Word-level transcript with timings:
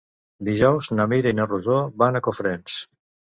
Dijous 0.47 0.87
na 0.99 1.05
Mira 1.11 1.33
i 1.35 1.37
na 1.41 1.45
Rosó 1.51 1.77
van 2.05 2.17
a 2.21 2.25
Cofrents. 2.29 2.81